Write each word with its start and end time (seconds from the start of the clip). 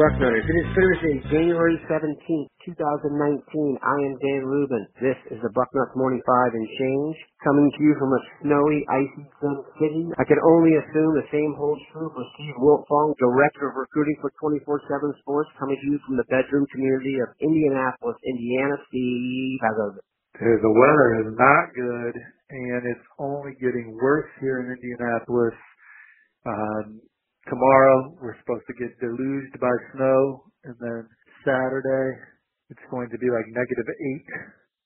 Bucknutters. 0.00 0.48
It 0.48 0.56
is 0.64 0.68
Thursday, 0.72 1.16
January 1.28 1.76
17th, 1.84 2.48
2019. 2.64 2.72
I 3.84 3.96
am 4.00 4.16
Dan 4.16 4.48
Rubin. 4.48 4.88
This 4.96 5.20
is 5.28 5.36
the 5.44 5.52
Bucknuts 5.52 5.92
Morning 5.92 6.24
5 6.24 6.56
and 6.56 6.68
Change, 6.80 7.16
coming 7.44 7.68
to 7.68 7.80
you 7.84 7.92
from 8.00 8.08
a 8.16 8.20
snowy, 8.40 8.80
icy 8.88 9.28
Gem 9.28 9.60
City. 9.76 10.08
I 10.16 10.24
can 10.24 10.40
only 10.40 10.72
assume 10.80 11.12
the 11.20 11.28
same 11.28 11.52
holds 11.52 11.84
true 11.92 12.08
for 12.16 12.24
Steve 12.32 12.56
Wiltfong, 12.64 13.12
Director 13.20 13.68
of 13.68 13.76
Recruiting 13.76 14.16
for 14.24 14.32
24-7 14.40 15.20
Sports, 15.20 15.52
coming 15.60 15.76
to 15.76 15.86
you 15.92 16.00
from 16.08 16.16
the 16.16 16.24
bedroom 16.32 16.64
community 16.72 17.20
of 17.20 17.36
Indianapolis, 17.36 18.16
Indiana. 18.24 18.80
Steve, 18.88 19.60
how's 19.60 20.00
it? 20.00 20.64
The 20.64 20.76
weather 20.80 21.28
is 21.28 21.30
not 21.36 21.76
good, 21.76 22.14
and 22.16 22.80
it's 22.88 23.08
only 23.20 23.52
getting 23.60 23.92
worse 24.00 24.32
here 24.40 24.64
in 24.64 24.72
Indianapolis. 24.72 25.60
Um, 26.48 27.04
tomorrow 27.48 28.16
we're 28.20 28.36
supposed 28.44 28.66
to 28.68 28.76
get 28.76 28.92
deluged 29.00 29.54
by 29.60 29.72
snow 29.96 30.44
and 30.64 30.76
then 30.80 31.08
Saturday 31.46 32.20
it's 32.68 32.86
going 32.90 33.08
to 33.10 33.18
be 33.18 33.26
like 33.32 33.46
negative 33.50 33.88
eight. 33.88 34.28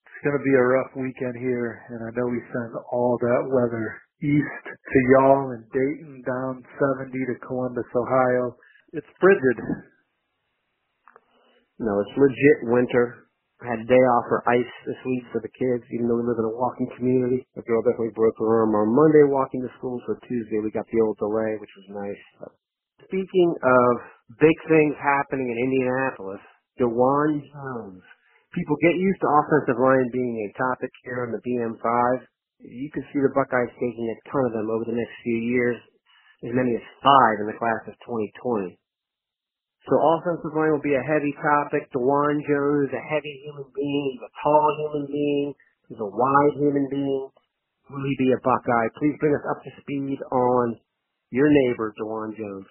It's 0.06 0.20
going 0.24 0.38
to 0.38 0.46
be 0.46 0.56
a 0.56 0.64
rough 0.64 0.92
weekend 0.96 1.36
here 1.40 1.82
and 1.90 2.00
I 2.06 2.10
know 2.14 2.27
we 2.30 2.40
send 2.52 2.72
all 2.92 3.18
that 3.20 3.42
weather 3.50 4.00
east 4.22 4.64
to 4.70 4.98
y'all 5.12 5.52
in 5.52 5.62
Dayton 5.74 6.22
down 6.24 6.62
70 7.02 7.12
to 7.12 7.36
Columbus, 7.46 7.88
Ohio. 7.92 8.56
It's 8.92 9.10
frigid. 9.20 9.58
No, 11.78 11.92
it's 12.00 12.16
legit 12.16 12.70
winter. 12.70 13.27
I 13.62 13.70
had 13.70 13.84
a 13.84 13.88
day 13.88 14.04
off 14.18 14.26
for 14.26 14.42
ice 14.50 14.74
this 14.84 14.98
week 15.06 15.24
for 15.30 15.41
the 15.41 15.52
kids, 15.55 15.84
even 15.94 16.10
though 16.10 16.19
we 16.19 16.27
live 16.27 16.42
in 16.42 16.50
a 16.50 16.58
walking 16.58 16.91
community. 16.98 17.47
The 17.55 17.62
girl 17.62 17.86
definitely 17.86 18.16
broke 18.16 18.34
her 18.42 18.50
arm 18.50 18.74
on 18.74 18.91
Monday 18.91 19.24
walking 19.30 19.62
to 19.62 19.70
school, 19.78 20.02
so 20.05 20.19
Tuesday 20.27 20.58
we 20.58 20.74
got 20.74 20.84
the 20.91 21.00
old 21.00 21.16
delay, 21.22 21.56
which 21.62 21.72
was 21.78 21.88
nice. 21.94 22.25
But 22.42 22.52
speaking 23.06 23.50
of 23.62 23.92
big 24.42 24.58
things 24.66 24.98
happening 24.98 25.48
in 25.48 25.56
Indianapolis, 25.56 26.42
Dawand 26.80 27.47
Jones. 27.55 28.02
People 28.55 28.77
get 28.82 28.98
used 28.98 29.20
to 29.22 29.30
offensive 29.30 29.78
line 29.78 30.10
being 30.10 30.34
a 30.42 30.50
topic 30.58 30.91
here 31.06 31.27
on 31.27 31.30
the 31.30 31.42
BM5. 31.42 32.27
You 32.62 32.91
can 32.91 33.02
see 33.10 33.20
the 33.22 33.34
Buckeyes 33.34 33.70
taking 33.78 34.06
a 34.10 34.16
ton 34.30 34.47
of 34.47 34.52
them 34.55 34.70
over 34.70 34.86
the 34.86 34.98
next 34.98 35.14
few 35.22 35.38
years, 35.38 35.78
as 36.42 36.55
many 36.55 36.75
as 36.75 36.86
five 37.02 37.38
in 37.42 37.47
the 37.47 37.58
class 37.58 37.82
of 37.86 37.94
2020. 38.06 38.78
So 39.84 40.00
offensive 40.00 40.56
line 40.56 40.72
will 40.72 40.84
be 40.84 40.96
a 40.96 41.04
heavy 41.04 41.32
topic. 41.36 41.92
Dawand 41.92 42.40
Jones 42.48 42.88
is 42.88 42.94
a 42.96 43.04
heavy 43.04 43.34
human 43.44 43.68
being. 43.77 44.16
He's 44.16 44.24
a 44.24 44.32
tall 44.41 44.68
human 44.80 45.04
being. 45.12 45.48
He's 45.92 46.00
a 46.00 46.08
wide 46.08 46.56
human 46.56 46.88
being. 46.88 47.28
Will 47.92 48.04
he 48.08 48.16
be 48.16 48.32
a 48.32 48.41
Buckeye? 48.41 48.88
Please 48.96 49.16
bring 49.20 49.36
us 49.36 49.44
up 49.44 49.60
to 49.60 49.70
speed 49.84 50.16
on 50.32 50.80
your 51.30 51.52
neighbor, 51.52 51.92
Dawand 52.00 52.32
Jones. 52.36 52.66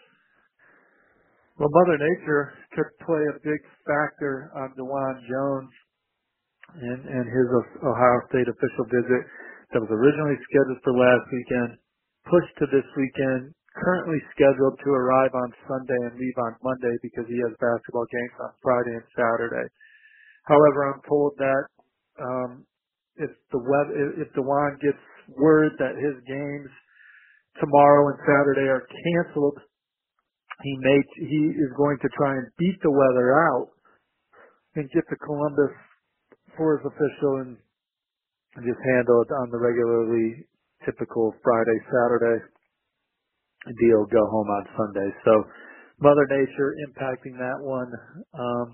Well, 1.62 1.70
Mother 1.70 2.02
Nature 2.02 2.58
could 2.74 2.90
play 3.06 3.22
a 3.30 3.38
big 3.46 3.62
factor 3.86 4.50
on 4.58 4.74
Dawand 4.74 5.22
Jones 5.30 5.70
and, 6.82 7.02
and 7.06 7.26
his 7.30 7.48
Ohio 7.86 8.20
State 8.34 8.50
official 8.50 8.90
visit 8.90 9.22
that 9.70 9.86
was 9.86 9.94
originally 9.94 10.38
scheduled 10.50 10.82
for 10.82 10.98
last 10.98 11.30
weekend, 11.30 11.78
pushed 12.26 12.54
to 12.58 12.66
this 12.74 12.88
weekend 12.98 13.54
currently 13.76 14.22
scheduled 14.36 14.78
to 14.86 14.90
arrive 14.92 15.34
on 15.34 15.50
Sunday 15.68 16.00
and 16.06 16.14
leave 16.20 16.38
on 16.38 16.56
Monday 16.64 16.94
because 17.02 17.26
he 17.28 17.38
has 17.42 17.54
basketball 17.58 18.06
games 18.10 18.38
on 18.42 18.52
Friday 18.62 18.94
and 18.94 19.08
Saturday. 19.18 19.68
However, 20.46 20.94
I'm 20.94 21.02
told 21.08 21.34
that 21.38 21.64
um, 22.22 22.52
if 23.18 23.32
the 23.52 23.60
web, 23.60 23.88
if 24.20 24.30
Dawand 24.34 24.82
gets 24.82 25.00
word 25.38 25.74
that 25.80 25.98
his 25.98 26.18
games 26.28 26.70
tomorrow 27.60 28.10
and 28.10 28.20
Saturday 28.26 28.68
are 28.70 28.86
canceled, 28.86 29.60
he 30.62 30.78
may 30.82 31.00
he 31.18 31.42
is 31.58 31.72
going 31.78 31.98
to 32.02 32.10
try 32.18 32.34
and 32.38 32.48
beat 32.58 32.78
the 32.84 32.92
weather 32.92 33.34
out 33.50 33.70
and 34.76 34.90
get 34.92 35.04
to 35.10 35.16
Columbus 35.18 35.74
for 36.58 36.78
his 36.78 36.86
official 36.86 37.42
and 37.42 37.58
just 38.62 38.80
handle 38.86 39.22
it 39.26 39.32
on 39.34 39.50
the 39.50 39.58
regularly 39.58 40.46
typical 40.86 41.34
Friday 41.42 41.80
Saturday 41.90 42.46
deal 43.72 44.06
go 44.12 44.24
home 44.28 44.50
on 44.50 44.64
Sunday. 44.76 45.10
So 45.24 45.34
Mother 46.02 46.28
Nature 46.30 46.76
impacting 46.90 47.38
that 47.40 47.60
one. 47.64 47.92
Um, 48.36 48.68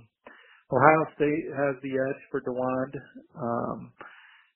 Ohio 0.74 1.02
State 1.18 1.46
has 1.54 1.76
the 1.82 1.94
edge 1.98 2.22
for 2.30 2.42
Dawand. 2.42 2.94
Um, 3.38 3.92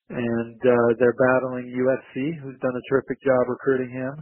and 0.10 0.60
uh, 0.62 0.90
they're 1.00 1.18
battling 1.18 1.74
USC, 1.74 2.38
who's 2.44 2.60
done 2.62 2.76
a 2.76 2.86
terrific 2.90 3.18
job 3.24 3.50
recruiting 3.50 3.90
him. 3.90 4.14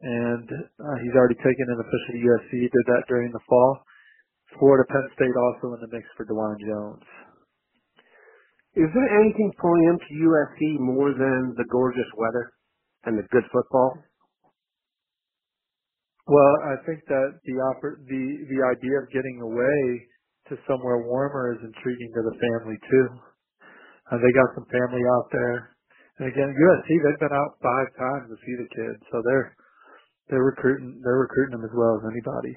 And 0.00 0.48
uh, 0.78 0.96
he's 1.02 1.16
already 1.18 1.36
taken 1.42 1.66
an 1.68 1.80
official 1.82 2.16
USC. 2.22 2.70
Did 2.70 2.86
that 2.86 3.04
during 3.08 3.32
the 3.32 3.42
fall. 3.48 3.82
Florida 4.58 4.86
Penn 4.88 5.08
State 5.14 5.36
also 5.36 5.74
in 5.74 5.80
the 5.82 5.90
mix 5.92 6.06
for 6.16 6.24
Dawand 6.24 6.60
Jones. 6.64 7.04
Is 8.78 8.88
there 8.94 9.10
anything 9.20 9.50
pulling 9.60 9.84
him 9.90 9.98
to 9.98 10.12
USC 10.14 10.78
more 10.78 11.10
than 11.12 11.52
the 11.58 11.66
gorgeous 11.70 12.08
weather 12.16 12.52
and 13.04 13.18
the 13.18 13.26
good 13.32 13.44
football? 13.52 13.98
Well, 16.28 16.54
I 16.68 16.76
think 16.84 17.02
that 17.08 17.40
the 17.48 17.56
offer, 17.72 17.98
the 18.04 18.24
the 18.52 18.60
idea 18.68 19.00
of 19.00 19.10
getting 19.10 19.40
away 19.42 19.80
to 20.52 20.60
somewhere 20.68 21.02
warmer 21.08 21.56
is 21.56 21.60
intriguing 21.64 22.12
to 22.14 22.22
the 22.28 22.36
family 22.36 22.78
too. 22.86 23.06
Uh, 24.12 24.18
they 24.20 24.32
got 24.36 24.52
some 24.54 24.68
family 24.68 25.02
out 25.18 25.28
there, 25.32 25.72
and 26.20 26.28
again, 26.28 26.52
USC 26.52 26.88
they've 27.00 27.22
been 27.24 27.32
out 27.32 27.56
five 27.64 27.88
times 27.96 28.26
to 28.28 28.36
see 28.44 28.54
the 28.60 28.68
kids, 28.70 29.00
so 29.10 29.22
they're 29.24 29.56
they're 30.30 30.44
recruiting 30.44 31.00
they're 31.04 31.24
recruiting 31.24 31.58
them 31.60 31.64
as 31.64 31.74
well 31.74 31.96
as 32.00 32.04
anybody. 32.12 32.54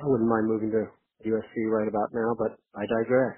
I 0.00 0.06
wouldn't 0.08 0.28
mind 0.28 0.48
moving 0.48 0.72
to 0.72 0.88
USC 1.28 1.54
right 1.68 1.88
about 1.88 2.12
now, 2.14 2.36
but 2.38 2.56
I 2.74 2.86
digress. 2.88 3.36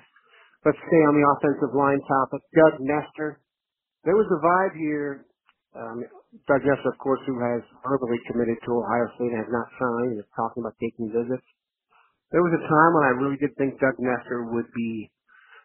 Let's 0.65 0.79
stay 0.89 1.03
on 1.07 1.15
the 1.15 1.27
offensive 1.39 1.75
line 1.75 2.01
topic. 2.09 2.43
Doug 2.55 2.81
Nester. 2.81 3.41
There 4.05 4.17
was 4.17 4.27
a 4.31 4.41
vibe 4.41 4.77
here 4.79 5.27
um, 5.77 6.05
Doug 6.29 6.61
Nester, 6.61 6.93
of 6.93 6.99
course, 7.01 7.25
who 7.25 7.41
has 7.41 7.65
verbally 7.81 8.21
committed 8.29 8.61
to 8.61 8.77
Ohio 8.77 9.09
State 9.17 9.33
and 9.33 9.41
has 9.41 9.49
not 9.49 9.69
signed, 9.81 10.13
and 10.13 10.21
is 10.21 10.29
talking 10.37 10.61
about 10.61 10.77
taking 10.77 11.09
visits. 11.09 11.47
There 12.29 12.45
was 12.45 12.53
a 12.53 12.69
time 12.69 12.93
when 12.93 13.05
I 13.09 13.13
really 13.17 13.41
did 13.41 13.57
think 13.57 13.81
Doug 13.81 13.97
Nester 13.97 14.45
would 14.53 14.69
be 14.77 15.09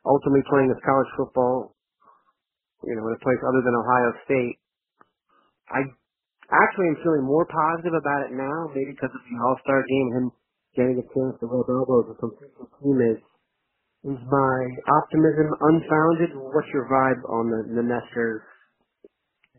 ultimately 0.08 0.48
playing 0.48 0.72
his 0.72 0.80
college 0.88 1.12
football, 1.20 1.76
you 2.88 2.96
know, 2.96 3.12
in 3.12 3.20
a 3.20 3.20
place 3.20 3.42
other 3.44 3.60
than 3.60 3.76
Ohio 3.76 4.12
State. 4.24 4.56
I 5.68 5.84
actually 6.48 6.96
am 6.96 7.00
feeling 7.04 7.28
more 7.28 7.44
positive 7.44 7.96
about 8.00 8.28
it 8.28 8.32
now, 8.32 8.72
maybe 8.72 8.96
because 8.96 9.12
of 9.12 9.24
the 9.28 9.36
All-Star 9.44 9.84
game 9.84 10.08
and 10.08 10.16
him 10.16 10.28
getting 10.80 10.98
a 11.04 11.08
chance 11.12 11.36
to 11.44 11.46
rub 11.52 11.68
elbows 11.68 12.08
with 12.08 12.20
some 12.24 12.36
future 12.40 12.68
teammates. 12.80 13.28
Is 14.08 14.20
my 14.28 14.60
optimism 14.88 15.48
unfounded? 15.60 16.32
What's 16.36 16.72
your 16.72 16.88
vibe 16.88 17.24
on 17.28 17.52
the, 17.52 17.60
the 17.76 17.84
Nester 17.84 18.48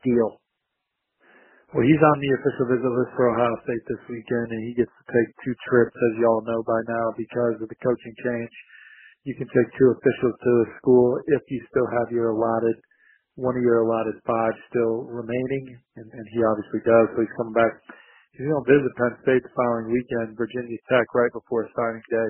deal? 0.04 0.40
Well, 1.74 1.82
he's 1.82 2.06
on 2.06 2.18
the 2.22 2.30
official 2.38 2.70
visit 2.70 2.86
list 2.86 3.18
for 3.18 3.34
Ohio 3.34 3.50
State 3.66 3.82
this 3.90 3.98
weekend, 4.06 4.46
and 4.46 4.62
he 4.62 4.78
gets 4.78 4.94
to 4.94 5.04
take 5.10 5.26
two 5.42 5.58
trips, 5.66 5.90
as 5.90 6.22
y'all 6.22 6.46
know 6.46 6.62
by 6.62 6.78
now, 6.86 7.10
because 7.18 7.58
of 7.58 7.66
the 7.66 7.74
coaching 7.82 8.14
change. 8.22 8.54
You 9.26 9.34
can 9.34 9.50
take 9.50 9.66
two 9.74 9.90
officials 9.90 10.38
to 10.38 10.50
the 10.62 10.68
school 10.78 11.18
if 11.34 11.42
you 11.50 11.58
still 11.74 11.90
have 11.98 12.14
your 12.14 12.30
allotted, 12.30 12.78
one 13.34 13.58
of 13.58 13.66
your 13.66 13.82
allotted 13.82 14.14
five 14.22 14.54
still 14.70 15.02
remaining, 15.10 15.74
and, 15.98 16.06
and 16.14 16.26
he 16.30 16.46
obviously 16.46 16.78
does, 16.86 17.10
so 17.10 17.26
he's 17.26 17.38
coming 17.42 17.58
back. 17.58 17.74
He's 18.38 18.46
going 18.46 18.62
to 18.62 18.70
visit 18.70 18.94
Penn 18.94 19.14
State 19.26 19.42
the 19.42 19.50
following 19.58 19.90
weekend, 19.90 20.38
Virginia 20.38 20.78
Tech, 20.86 21.10
right 21.10 21.34
before 21.34 21.66
signing 21.74 22.06
day. 22.06 22.28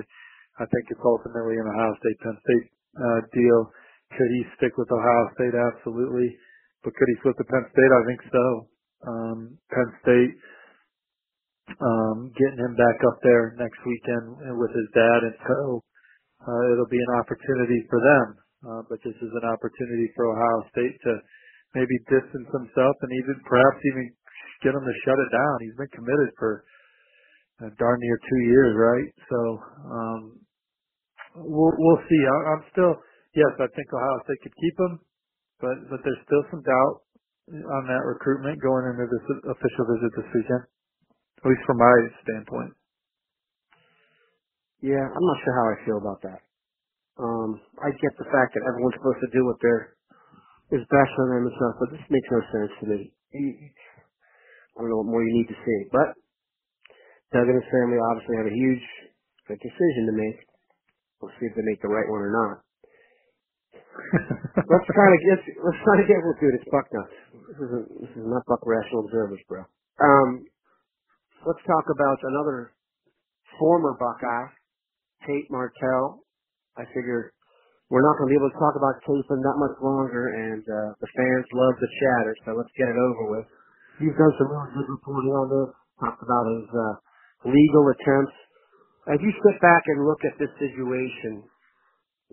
I 0.57 0.65
think 0.73 0.89
it's 0.89 1.05
ultimately 1.05 1.61
an 1.61 1.69
Ohio 1.69 1.93
State 2.01 2.17
Penn 2.17 2.37
State 2.49 2.65
uh, 2.97 3.21
deal. 3.29 3.69
Could 4.09 4.31
he 4.41 4.41
stick 4.57 4.73
with 4.81 4.89
Ohio 4.89 5.29
State? 5.37 5.53
Absolutely. 5.53 6.33
But 6.81 6.97
could 6.97 7.09
he 7.13 7.17
flip 7.21 7.37
to 7.37 7.45
Penn 7.45 7.69
State? 7.69 7.93
I 7.93 8.01
think 8.09 8.25
so 8.33 8.73
um, 9.07 9.57
Penn 9.71 9.89
State, 10.03 10.33
um, 11.81 12.31
getting 12.37 12.59
him 12.59 12.75
back 12.75 12.99
up 13.07 13.19
there 13.23 13.55
next 13.59 13.79
weekend 13.85 14.57
with 14.59 14.71
his 14.75 14.89
dad 14.93 15.19
and 15.27 15.37
so 15.47 15.79
uh, 16.45 16.63
it'll 16.71 16.91
be 16.91 17.01
an 17.01 17.15
opportunity 17.19 17.83
for 17.89 17.99
them. 17.99 18.27
Uh, 18.65 18.81
but 18.89 18.99
this 19.03 19.15
is 19.17 19.31
an 19.41 19.47
opportunity 19.47 20.11
for 20.15 20.29
Ohio 20.31 20.59
State 20.73 20.95
to 21.07 21.13
maybe 21.75 21.95
distance 22.11 22.49
himself 22.51 22.95
and 23.03 23.11
even 23.15 23.35
perhaps 23.47 23.79
even 23.93 24.11
get 24.63 24.75
him 24.75 24.83
to 24.85 24.95
shut 25.05 25.19
it 25.19 25.31
down. 25.31 25.55
He's 25.63 25.77
been 25.79 25.91
committed 25.95 26.31
for 26.39 26.65
uh, 27.63 27.71
darn 27.79 27.99
near 28.01 28.19
two 28.19 28.41
years, 28.49 28.73
right? 28.75 29.09
So 29.29 29.39
um, 29.91 30.21
we'll 31.37 31.75
we'll 31.77 32.03
see. 32.09 32.21
I, 32.23 32.37
I'm 32.57 32.63
still 32.73 32.93
yes, 33.35 33.53
I 33.59 33.67
think 33.75 33.87
Ohio 33.93 34.19
State 34.25 34.41
could 34.43 34.57
keep 34.57 34.75
him, 34.79 34.93
but 35.61 35.77
but 35.91 36.01
there's 36.05 36.23
still 36.27 36.45
some 36.51 36.63
doubt 36.63 37.04
on 37.51 37.83
that 37.87 38.03
recruitment 38.07 38.61
going 38.61 38.85
into 38.89 39.05
this 39.09 39.25
official 39.49 39.85
visit 39.91 40.11
this 40.17 40.29
weekend, 40.35 40.65
at 41.43 41.45
least 41.49 41.65
from 41.67 41.79
my 41.79 41.95
standpoint. 42.25 42.73
Yeah, 44.81 45.03
I'm 45.05 45.25
not 45.27 45.39
sure 45.45 45.55
how 45.55 45.67
I 45.73 45.77
feel 45.85 45.99
about 45.99 46.21
that. 46.23 46.41
Um, 47.19 47.61
I 47.83 47.91
get 48.01 48.13
the 48.17 48.29
fact 48.31 48.55
that 48.55 48.65
everyone's 48.67 48.95
supposed 48.97 49.21
to 49.25 49.31
do 49.35 49.45
what 49.45 49.57
they're 49.61 49.95
is 50.73 50.83
best 50.91 51.11
for 51.15 51.25
them 51.29 51.47
and 51.47 51.55
stuff, 51.55 51.75
but 51.79 51.89
this 51.93 52.05
makes 52.11 52.27
no 52.31 52.41
sense 52.51 52.73
to 52.81 52.85
me. 52.89 53.01
I 53.35 53.87
don't 54.81 54.89
know 54.91 55.01
what 55.03 55.11
more 55.11 55.23
you 55.23 55.33
need 55.33 55.49
to 55.49 55.59
see, 55.65 55.79
but 55.91 56.15
Doug 57.33 57.47
and 57.49 57.59
his 57.59 57.69
family 57.73 57.99
obviously 57.99 58.37
have 58.37 58.49
a 58.49 58.55
huge 58.55 58.85
decision 59.49 60.07
to 60.09 60.15
make. 60.15 60.39
We'll 61.21 61.33
see 61.39 61.47
if 61.49 61.55
they 61.55 61.65
make 61.65 61.81
the 61.81 61.89
right 61.91 62.07
one 62.09 62.21
or 62.23 62.33
not. 62.33 62.55
let's 64.71 64.87
try 64.91 65.07
to 65.11 65.19
get 65.25 65.39
let's 65.63 65.81
try 65.83 65.95
to 66.01 66.07
get 66.07 66.17
we'll 66.23 66.37
do 66.41 66.51
this 66.53 66.65
Buck 66.71 66.87
nuts. 66.93 67.15
This 67.45 67.61
is 67.61 67.71
a, 67.77 67.81
this 68.01 68.13
is 68.17 68.25
not 68.25 68.41
Buck 68.49 68.65
rational 68.65 69.05
observers, 69.05 69.37
bro. 69.45 69.61
Um, 70.01 70.45
let's 71.45 71.61
talk 71.69 71.85
about 71.93 72.17
another 72.25 72.73
former 73.59 73.93
Buckeye, 74.01 74.49
Tate 75.29 75.45
Martell. 75.53 76.25
I 76.73 76.89
figure 76.89 77.33
we're 77.93 78.01
not 78.01 78.17
going 78.17 78.27
to 78.27 78.33
be 78.33 78.39
able 78.41 78.49
to 78.49 78.57
talk 78.57 78.73
about 78.73 78.97
Taysom 79.05 79.45
that 79.45 79.57
much 79.61 79.77
longer, 79.77 80.33
and 80.33 80.65
uh, 80.65 80.97
the 80.97 81.09
fans 81.13 81.45
love 81.53 81.75
the 81.77 81.91
chatter, 82.01 82.33
so 82.45 82.57
let's 82.57 82.73
get 82.73 82.89
it 82.89 82.97
over 82.97 83.37
with. 83.37 83.47
You've 84.01 84.17
done 84.17 84.33
some 84.41 84.49
really 84.49 84.73
good 84.73 84.89
reporting 84.89 85.33
on 85.37 85.47
this. 85.53 85.71
Talked 86.01 86.25
about 86.25 86.45
his 86.49 86.67
uh, 86.73 86.95
legal 87.45 87.85
attempts. 87.93 88.35
As 89.13 89.21
you 89.21 89.29
sit 89.29 89.57
back 89.61 89.85
and 89.85 90.01
look 90.01 90.19
at 90.25 90.33
this 90.41 90.51
situation, 90.57 91.45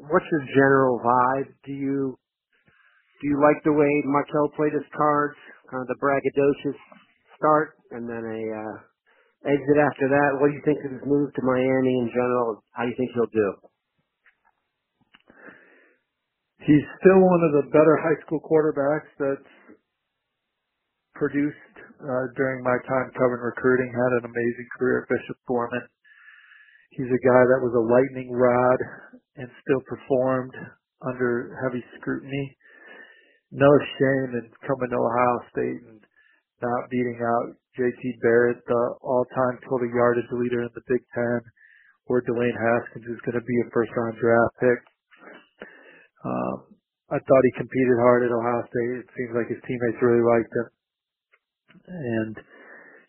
what's 0.08 0.24
your 0.32 0.44
general 0.56 0.98
vibe? 1.04 1.52
Do 1.68 1.72
you 1.76 2.18
do 3.22 3.30
you 3.30 3.38
like 3.38 3.62
the 3.62 3.70
way 3.70 4.02
Martell 4.02 4.50
played 4.58 4.74
his 4.74 4.86
cards, 4.90 5.38
kind 5.70 5.78
of 5.78 5.86
the 5.86 6.00
braggadocious 6.02 6.78
start, 7.38 7.78
and 7.94 8.10
then 8.10 8.18
a 8.18 8.42
uh, 8.50 8.76
exit 9.46 9.78
after 9.78 10.10
that? 10.10 10.42
What 10.42 10.50
do 10.50 10.58
you 10.58 10.64
think 10.66 10.82
of 10.82 10.90
his 10.90 11.06
move 11.06 11.30
to 11.30 11.42
Miami 11.46 12.02
in 12.02 12.10
general? 12.10 12.66
How 12.74 12.82
do 12.82 12.90
you 12.90 12.98
think 12.98 13.14
he'll 13.14 13.30
do? 13.30 13.50
He's 16.66 16.86
still 16.98 17.22
one 17.22 17.42
of 17.46 17.52
the 17.62 17.70
better 17.70 17.94
high 18.02 18.18
school 18.26 18.42
quarterbacks 18.42 19.10
that's 19.18 19.54
produced 21.14 21.74
uh, 22.02 22.26
during 22.34 22.62
my 22.66 22.74
time 22.90 23.10
covering 23.14 23.46
recruiting. 23.46 23.90
Had 23.94 24.18
an 24.18 24.30
amazing 24.30 24.68
career 24.78 25.02
at 25.02 25.10
Bishop 25.10 25.38
Gorman. 25.46 25.86
He's 26.90 27.06
a 27.06 27.22
guy 27.22 27.42
that 27.54 27.62
was 27.62 27.74
a 27.74 27.86
lightning 27.86 28.34
rod 28.34 28.78
and 29.38 29.48
still 29.62 29.82
performed 29.86 30.54
under 31.06 31.54
heavy 31.62 31.82
scrutiny. 31.98 32.58
No 33.52 33.68
shame 34.00 34.30
in 34.40 34.48
coming 34.66 34.90
to 34.90 34.98
Ohio 34.98 35.36
State 35.52 35.80
and 35.86 36.00
not 36.62 36.88
beating 36.90 37.20
out 37.20 37.56
JT 37.78 38.02
Barrett, 38.22 38.64
the 38.66 38.82
all-time 39.02 39.58
total 39.68 39.88
yardage 39.92 40.30
leader 40.32 40.62
in 40.64 40.72
the 40.74 40.84
Big 40.88 41.04
Ten, 41.14 41.40
or 42.06 42.22
Dwayne 42.22 42.56
Haskins, 42.56 43.04
who's 43.06 43.20
going 43.28 43.36
to 43.38 43.44
be 43.44 43.58
a 43.60 43.70
first-round 43.72 44.16
draft 44.16 44.54
pick. 44.60 44.80
Um, 46.24 46.56
I 47.12 47.18
thought 47.20 47.44
he 47.44 47.60
competed 47.60 47.98
hard 48.00 48.24
at 48.24 48.32
Ohio 48.32 48.62
State. 48.72 49.04
It 49.04 49.10
seems 49.16 49.32
like 49.36 49.48
his 49.52 49.60
teammates 49.68 50.00
really 50.00 50.24
liked 50.24 50.52
him, 50.54 50.68
and 51.92 52.34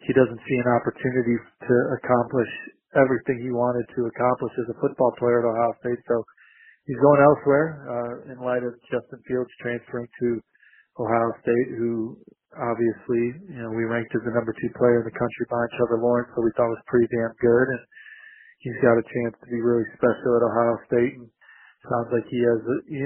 he 0.04 0.12
doesn't 0.13 0.42
see 0.44 0.57
an 0.60 0.69
opportunity 0.75 1.38
to 1.40 1.75
accomplish 1.98 2.51
everything 3.00 3.42
he 3.42 3.51
wanted 3.51 3.88
to 3.95 4.06
accomplish 4.12 4.54
as 4.60 4.69
a 4.69 4.80
football 4.81 5.16
player 5.18 5.42
at 5.42 5.50
Ohio 5.50 5.74
State. 5.81 6.01
So 6.07 6.24
he's 6.88 7.00
going 7.01 7.21
elsewhere 7.21 7.68
uh, 7.88 8.13
in 8.33 8.38
light 8.44 8.63
of 8.65 8.75
Justin 8.91 9.21
Fields 9.27 9.51
transferring 9.62 10.09
to 10.21 10.30
Ohio 11.00 11.30
State, 11.41 11.69
who 11.80 12.18
obviously 12.56 13.24
you 13.50 13.62
know 13.63 13.71
we 13.74 13.88
ranked 13.88 14.13
as 14.15 14.24
the 14.25 14.35
number 14.35 14.53
two 14.57 14.71
player 14.77 15.01
in 15.01 15.07
the 15.07 15.18
country 15.18 15.45
behind 15.50 15.69
Trevor 15.77 16.01
Lawrence, 16.03 16.30
so 16.35 16.44
we 16.44 16.53
thought 16.56 16.71
was 16.74 16.85
pretty 16.91 17.09
damn 17.09 17.33
good, 17.41 17.68
and 17.74 17.83
he's 18.63 18.80
got 18.83 19.00
a 19.00 19.06
chance 19.06 19.35
to 19.41 19.47
be 19.50 19.62
really 19.62 19.88
special 19.97 20.31
at 20.38 20.47
Ohio 20.47 20.75
State. 20.89 21.13
And 21.19 21.27
sounds 21.89 22.09
like 22.13 22.27
he 22.30 22.39
has. 22.44 22.62
A, 22.63 22.75
he, 22.89 23.01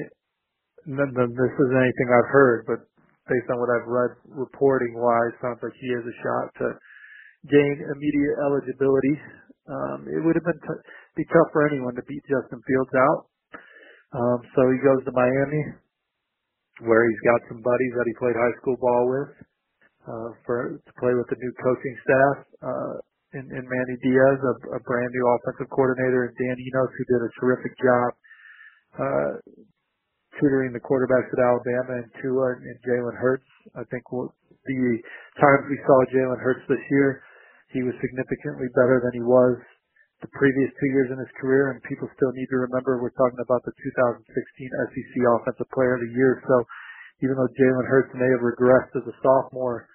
this 0.88 1.56
isn't 1.60 1.82
anything 1.84 2.10
I've 2.12 2.32
heard, 2.34 2.66
but 2.68 2.86
based 3.30 3.50
on 3.52 3.60
what 3.60 3.70
I've 3.72 3.88
read 3.90 4.18
reporting 4.28 4.96
wise, 4.98 5.36
sounds 5.44 5.60
like 5.62 5.76
he 5.80 5.90
has 5.94 6.06
a 6.06 6.16
shot 6.24 6.48
to 6.64 6.68
gain 7.50 7.76
immediate 7.92 8.38
eligibility 8.44 9.16
um, 9.70 10.08
it 10.08 10.24
would 10.24 10.36
have 10.36 10.48
been 10.48 10.60
t- 10.64 10.84
be 11.16 11.26
tough 11.28 11.52
for 11.52 11.68
anyone 11.68 11.96
to 11.96 12.04
beat 12.08 12.24
Justin 12.28 12.64
Fields 12.68 12.94
out. 12.96 13.28
Um, 14.16 14.40
so 14.56 14.62
he 14.72 14.80
goes 14.80 15.04
to 15.04 15.12
Miami, 15.12 15.64
where 16.88 17.04
he's 17.10 17.24
got 17.28 17.44
some 17.52 17.60
buddies 17.60 17.94
that 17.98 18.08
he 18.08 18.16
played 18.16 18.38
high 18.40 18.56
school 18.64 18.78
ball 18.80 19.04
with, 19.12 19.32
uh, 20.08 20.30
for 20.48 20.80
to 20.80 20.92
play 21.02 21.12
with 21.12 21.28
the 21.28 21.40
new 21.40 21.54
coaching 21.60 21.96
staff, 22.08 22.38
uh, 22.64 22.96
in, 23.36 23.44
in 23.52 23.64
Manny 23.68 23.98
Diaz, 24.00 24.40
a, 24.40 24.80
a 24.80 24.82
brand 24.88 25.12
new 25.12 25.26
offensive 25.36 25.68
coordinator, 25.68 26.32
and 26.32 26.34
Dan 26.40 26.56
Enos, 26.56 26.92
who 26.96 27.04
did 27.12 27.22
a 27.28 27.32
terrific 27.36 27.74
job, 27.84 28.10
uh, 28.96 29.32
tutoring 30.40 30.72
the 30.72 30.80
quarterbacks 30.80 31.28
at 31.28 31.44
Alabama 31.44 32.00
and 32.00 32.10
Tua 32.24 32.56
and, 32.56 32.64
and 32.64 32.80
Jalen 32.88 33.18
Hurts. 33.20 33.50
I 33.76 33.84
think 33.92 34.08
the 34.08 34.82
times 35.36 35.64
we 35.68 35.78
saw 35.84 35.98
Jalen 36.16 36.40
Hurts 36.40 36.64
this 36.72 36.82
year, 36.90 37.22
he 37.76 37.84
was 37.84 37.94
significantly 38.00 38.72
better 38.80 39.04
than 39.04 39.12
he 39.12 39.26
was 39.28 39.60
the 40.22 40.32
previous 40.34 40.74
two 40.82 40.90
years 40.98 41.10
in 41.14 41.18
his 41.22 41.30
career, 41.38 41.72
and 41.72 41.84
people 41.86 42.10
still 42.18 42.34
need 42.34 42.50
to 42.50 42.66
remember 42.66 42.98
we're 42.98 43.14
talking 43.14 43.38
about 43.38 43.62
the 43.66 43.74
2016 43.74 44.26
SEC 44.26 45.14
Offensive 45.38 45.70
Player 45.70 45.98
of 45.98 46.02
the 46.02 46.14
Year. 46.18 46.42
So 46.50 46.56
even 47.22 47.38
though 47.38 47.52
Jalen 47.54 47.86
Hurts 47.86 48.14
may 48.18 48.30
have 48.34 48.42
regressed 48.42 48.94
as 48.98 49.06
a 49.06 49.16
sophomore, 49.22 49.86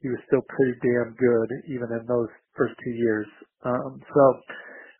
he 0.00 0.08
was 0.08 0.20
still 0.30 0.44
pretty 0.48 0.78
damn 0.80 1.12
good 1.18 1.48
even 1.68 1.90
in 1.90 2.06
those 2.06 2.30
first 2.56 2.74
two 2.80 2.96
years. 2.96 3.28
Um, 3.66 4.00
so 4.00 4.22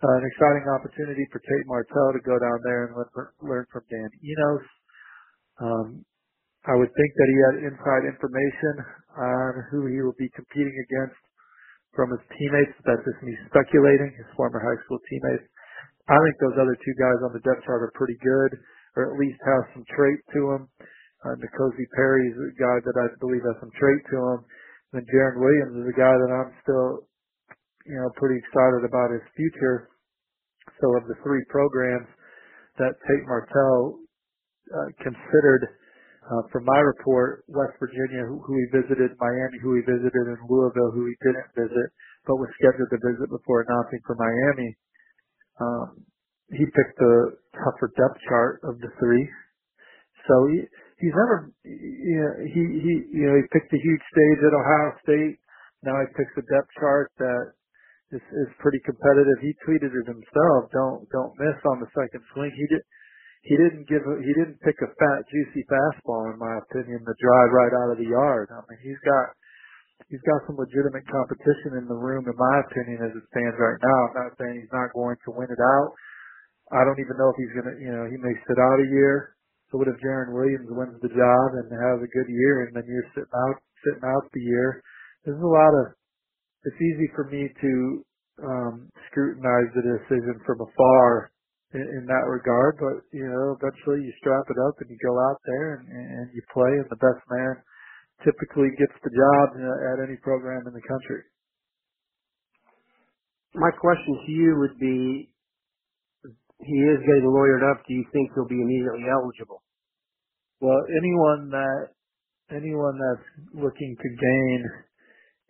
uh, 0.05 0.15
an 0.20 0.25
exciting 0.26 0.67
opportunity 0.69 1.25
for 1.32 1.38
Tate 1.41 1.67
Martell 1.67 2.12
to 2.12 2.23
go 2.23 2.37
down 2.38 2.59
there 2.62 2.91
and 2.91 2.93
learn, 2.99 3.29
learn 3.43 3.64
from 3.73 3.82
Dan 3.88 4.11
Enos. 4.21 4.67
Um, 5.59 5.88
I 6.67 6.75
would 6.75 6.91
think 6.93 7.11
that 7.17 7.29
he 7.31 7.38
had 7.49 7.55
inside 7.73 8.03
information 8.05 8.75
on 9.17 9.50
who 9.71 9.87
he 9.88 10.03
will 10.03 10.17
be 10.19 10.29
competing 10.35 10.75
against 10.75 11.19
from 11.96 12.12
his 12.12 12.25
teammates. 12.35 12.75
That's 12.85 13.05
just 13.05 13.20
me 13.25 13.35
speculating, 13.52 14.12
his 14.17 14.29
former 14.37 14.61
high 14.61 14.79
school 14.85 15.00
teammates. 15.08 15.46
I 16.08 16.17
think 16.25 16.37
those 16.40 16.56
other 16.56 16.76
two 16.76 16.96
guys 16.96 17.20
on 17.20 17.37
the 17.37 17.44
depth 17.44 17.69
chart 17.69 17.85
are 17.85 17.93
pretty 17.93 18.17
good, 18.25 18.56
or 18.96 19.12
at 19.12 19.20
least 19.20 19.37
have 19.44 19.64
some 19.76 19.85
trait 19.93 20.20
to 20.32 20.40
them. 20.56 20.62
Uh, 21.20 21.37
N'Kosi 21.37 21.85
Perry 21.93 22.32
is 22.32 22.38
a 22.38 22.56
guy 22.56 22.76
that 22.81 22.96
I 22.96 23.06
believe 23.20 23.44
has 23.44 23.61
some 23.61 23.75
trait 23.76 24.00
to 24.14 24.17
him. 24.17 24.38
And 24.96 25.05
Jarren 25.12 25.37
Williams 25.37 25.85
is 25.85 25.88
a 25.93 25.99
guy 25.99 26.14
that 26.17 26.32
I'm 26.32 26.52
still, 26.64 27.05
you 27.85 27.99
know, 28.00 28.08
pretty 28.17 28.40
excited 28.40 28.88
about 28.88 29.12
his 29.12 29.25
future. 29.37 29.93
So 30.81 30.87
of 30.96 31.05
the 31.11 31.19
three 31.20 31.44
programs 31.52 32.09
that 32.80 32.97
Tate 33.04 33.26
Martell 33.28 34.00
uh, 34.73 34.88
considered 35.02 35.68
uh, 36.28 36.44
from 36.52 36.64
my 36.68 36.78
report, 36.78 37.44
West 37.49 37.75
Virginia, 37.80 38.25
who, 38.28 38.38
who 38.44 38.54
he 38.61 38.66
visited, 38.70 39.16
Miami, 39.18 39.58
who 39.64 39.75
he 39.76 39.82
visited, 39.82 40.25
and 40.28 40.38
Louisville, 40.49 40.92
who 40.92 41.08
he 41.08 41.16
didn't 41.25 41.49
visit, 41.56 41.88
but 42.28 42.37
was 42.37 42.52
scheduled 42.61 42.92
to 42.92 43.00
visit 43.00 43.32
before 43.32 43.64
announcing 43.64 44.00
for 44.04 44.14
Miami. 44.20 44.70
Um, 45.61 45.88
he 46.52 46.64
picked 46.64 46.97
the 46.99 47.37
tougher 47.56 47.92
depth 47.97 48.20
chart 48.28 48.61
of 48.64 48.80
the 48.80 48.92
three. 49.00 49.28
So 50.28 50.35
he, 50.52 50.58
he's 51.00 51.16
never, 51.16 51.52
you 51.64 52.18
know, 52.20 52.35
he, 52.44 52.62
he, 52.85 52.92
you 53.12 53.25
know, 53.28 53.37
he 53.40 53.44
picked 53.52 53.73
a 53.73 53.80
huge 53.80 54.04
stage 54.12 54.40
at 54.44 54.54
Ohio 54.56 54.88
State. 55.04 55.37
Now 55.85 55.97
he 56.04 56.08
picks 56.16 56.35
a 56.37 56.44
depth 56.49 56.70
chart 56.80 57.12
that 57.18 57.44
is, 58.12 58.23
is 58.23 58.50
pretty 58.61 58.80
competitive. 58.85 59.38
He 59.40 59.52
tweeted 59.64 59.92
it 59.92 60.06
himself. 60.06 60.70
Don't, 60.73 61.08
don't 61.11 61.35
miss 61.40 61.58
on 61.68 61.80
the 61.80 61.90
second 61.97 62.23
swing. 62.35 62.52
He 62.56 62.66
did, 62.68 62.82
he 63.49 63.57
didn't 63.57 63.88
give 63.88 64.05
a, 64.05 64.14
he 64.21 64.33
didn't 64.37 64.61
pick 64.61 64.76
a 64.85 64.90
fat 65.00 65.21
juicy 65.33 65.64
fastball 65.67 66.31
in 66.33 66.38
my 66.38 66.61
opinion 66.69 67.00
to 67.02 67.14
drive 67.19 67.50
right 67.57 67.75
out 67.75 67.93
of 67.97 67.99
the 67.99 68.09
yard. 68.09 68.52
I 68.52 68.61
mean 68.69 68.81
he's 68.85 69.00
got 69.09 69.33
he's 70.12 70.25
got 70.28 70.45
some 70.47 70.61
legitimate 70.61 71.09
competition 71.09 71.81
in 71.81 71.88
the 71.88 71.97
room 71.99 72.28
in 72.28 72.37
my 72.37 72.57
opinion 72.69 73.02
as 73.09 73.17
it 73.17 73.25
stands 73.33 73.57
right 73.57 73.81
now. 73.81 73.99
I'm 74.12 74.17
not 74.28 74.37
saying 74.38 74.61
he's 74.61 74.75
not 74.76 74.93
going 74.93 75.17
to 75.25 75.31
win 75.33 75.49
it 75.50 75.62
out. 75.62 75.90
I 76.73 76.85
don't 76.85 77.00
even 77.00 77.17
know 77.17 77.33
if 77.33 77.38
he's 77.40 77.55
gonna 77.57 77.76
you 77.81 77.93
know, 77.93 78.07
he 78.11 78.17
may 78.21 78.35
sit 78.47 78.59
out 78.61 78.81
a 78.85 78.88
year. 78.93 79.37
So 79.73 79.78
what 79.78 79.88
if 79.88 80.00
Jarren 80.00 80.33
Williams 80.37 80.71
wins 80.71 81.00
the 81.02 81.12
job 81.12 81.47
and 81.59 81.69
has 81.73 81.99
a 82.00 82.11
good 82.12 82.28
year 82.28 82.69
and 82.69 82.76
then 82.76 82.85
you're 82.87 83.09
sitting 83.17 83.37
out 83.37 83.59
sitting 83.85 84.07
out 84.07 84.28
the 84.33 84.45
year? 84.45 84.83
There's 85.25 85.40
a 85.40 85.47
lot 85.47 85.75
of 85.85 85.87
it's 86.64 86.81
easy 86.81 87.09
for 87.17 87.25
me 87.31 87.49
to 87.62 87.73
um 88.45 88.90
scrutinize 89.11 89.71
the 89.75 89.83
decision 89.83 90.40
from 90.47 90.61
afar 90.61 91.31
in, 91.75 91.84
in 92.00 92.04
that 92.06 92.26
regard. 92.28 92.78
But 92.80 93.04
you 93.12 93.26
know, 93.26 93.56
eventually 93.58 94.04
you 94.06 94.12
strap 94.20 94.46
it 94.48 94.58
up 94.68 94.76
and 94.80 94.88
you 94.90 94.98
go 95.04 95.16
out 95.18 95.40
there 95.44 95.80
and, 95.80 95.84
and 95.88 96.26
you 96.34 96.42
play, 96.52 96.70
and 96.80 96.88
the 96.88 97.00
best 97.00 97.20
man 97.28 97.56
typically 98.25 98.70
gets 98.78 98.94
the 99.04 99.12
job 99.12 99.46
at 99.94 100.02
any 100.02 100.16
program 100.22 100.66
in 100.66 100.75
the 100.75 100.84
country. 100.87 101.22
My 103.54 103.70
question 103.72 104.14
to 104.26 104.32
you 104.32 104.56
would 104.60 104.78
be: 104.78 105.32
He 106.62 106.78
is 106.88 107.00
getting 107.04 107.28
lawyered 107.28 107.64
up. 107.64 107.82
Do 107.87 107.94
you 107.94 108.04
think 108.12 108.30
he'll 108.34 108.48
be 108.48 108.60
immediately 108.60 109.06
eligible? 109.10 109.62
Well, 110.60 110.78
anyone 110.90 111.50
that 111.50 111.94
anyone 112.50 112.98
that's 112.98 113.26
looking 113.54 113.96
to 113.96 114.08
gain 114.08 114.60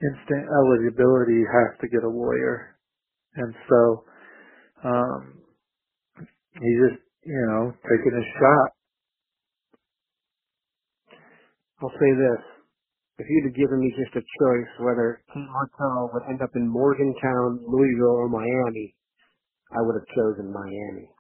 instant 0.02 0.46
eligibility 0.46 1.42
has 1.42 1.78
to 1.80 1.88
get 1.88 2.04
a 2.04 2.08
lawyer, 2.08 2.76
and 3.34 3.54
so 3.68 4.04
um, 4.84 5.38
He's 6.57 6.78
just, 6.88 7.00
you 7.28 7.43
know, 7.52 7.73
taking 7.85 8.14
a 8.17 8.25
shot. 8.40 8.69
I'll 11.83 11.95
say 12.00 12.11
this. 12.17 12.43
if 13.19 13.26
you'd 13.28 13.50
have 13.50 13.59
given 13.59 13.78
me 13.83 13.90
just 13.99 14.14
a 14.14 14.23
choice 14.23 14.71
whether 14.83 15.23
Tate 15.35 15.47
Martell 15.50 16.11
would 16.14 16.26
end 16.31 16.43
up 16.43 16.50
in 16.55 16.67
Morgantown, 16.67 17.62
Louisville, 17.67 18.19
or 18.19 18.28
Miami, 18.31 18.95
I 19.75 19.83
would 19.83 19.95
have 19.99 20.09
chosen 20.14 20.50
Miami. 20.55 21.11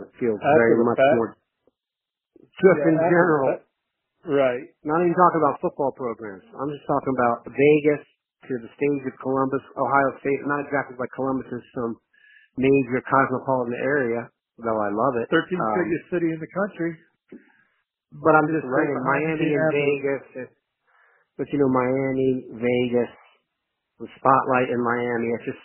It 0.00 0.10
feels 0.20 0.40
very 0.40 0.84
much 0.84 0.96
fact? 0.96 1.16
more 1.16 1.36
just 2.40 2.80
Yeah, 2.84 2.90
in 2.92 2.96
general. 2.96 3.60
Right. 4.26 4.66
Not 4.84 5.00
even 5.00 5.14
talking 5.14 5.40
about 5.40 5.60
football 5.60 5.92
programs. 5.96 6.44
I'm 6.58 6.70
just 6.70 6.84
talking 6.86 7.14
about 7.16 7.48
Vegas 7.48 8.04
to 8.50 8.52
the 8.60 8.70
stage 8.76 9.04
of 9.08 9.14
Columbus, 9.22 9.62
Ohio 9.78 10.10
State. 10.20 10.40
Not 10.44 10.64
exactly 10.66 10.96
like 10.98 11.10
Columbus 11.14 11.48
is 11.52 11.64
some 11.74 11.96
major 12.56 13.00
cosmopolitan 13.08 13.78
area, 13.80 14.28
though 14.60 14.80
I 14.82 14.90
love 14.90 15.14
it. 15.22 15.26
13th 15.30 15.62
Um, 15.62 15.74
biggest 15.84 16.06
city 16.10 16.28
in 16.34 16.40
the 16.40 16.50
country. 16.54 16.92
But 18.12 18.34
I'm 18.34 18.48
just 18.48 18.64
right 18.66 18.88
saying, 18.88 19.04
Miami 19.04 19.50
and. 19.54 19.72
Vegas. 19.72 20.24
It, 20.46 20.50
but 21.38 21.46
you 21.52 21.58
know, 21.60 21.70
Miami, 21.70 22.46
Vegas, 22.58 23.12
the 24.00 24.08
spotlight 24.18 24.70
in 24.70 24.80
Miami. 24.82 25.28
It's 25.38 25.46
just, 25.46 25.64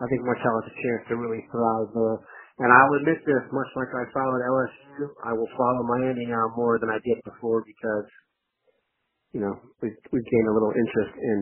I 0.00 0.06
think 0.08 0.22
Martell 0.24 0.56
has 0.62 0.68
a 0.72 0.76
chance 0.76 1.02
to 1.10 1.14
really 1.16 1.44
thrive 1.52 1.90
there. 1.94 2.18
And 2.60 2.70
I'll 2.72 2.94
admit 3.02 3.20
this, 3.26 3.44
much 3.52 3.70
like 3.76 3.90
I 3.92 4.04
followed 4.14 4.42
LSU, 4.44 5.10
I 5.24 5.32
will 5.34 5.50
follow 5.58 5.82
Miami 5.98 6.26
now 6.26 6.52
more 6.56 6.78
than 6.78 6.88
I 6.90 7.00
did 7.04 7.18
before 7.24 7.64
because, 7.66 8.08
you 9.32 9.40
know, 9.40 9.54
we 9.82 9.90
we 10.12 10.20
gained 10.24 10.48
a 10.48 10.54
little 10.54 10.72
interest 10.72 11.14
in 11.20 11.38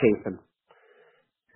Chapin. 0.00 0.38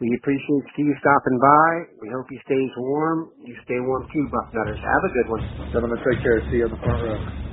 We 0.01 0.11
appreciate 0.19 0.65
Steve 0.75 0.93
stopping 1.01 1.39
by. 1.39 1.69
We 2.03 2.11
hope 2.11 2.27
he 2.29 2.39
stays 2.45 2.71
warm. 2.77 3.31
You 3.47 3.55
stay 3.65 3.79
warm 3.81 4.07
too, 4.13 4.27
Bucknutters. 4.35 4.81
Have 4.83 5.05
a 5.07 5.13
good 5.15 5.29
one. 5.31 5.43
Gentlemen, 5.73 5.99
take 6.03 6.23
care. 6.23 6.43
See 6.51 6.59
you 6.59 6.67
on 6.67 6.71
the 6.73 6.79
front 6.83 7.03
row. 7.03 7.44